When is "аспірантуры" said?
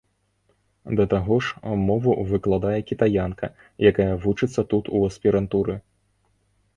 5.09-5.75